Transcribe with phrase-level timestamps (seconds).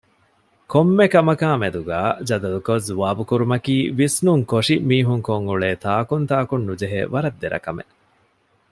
[0.71, 7.93] ކޮންމެކަމަކާމެދުގައި ޖަދަލުކޮށް ޒުވާބުކުރުމަކީ ވިސްނުންކޮށި މީހުންކޮށްއުޅޭ ތާކުންތާކުނުޖެހޭ ވަރަށް ދެރަކަމެއް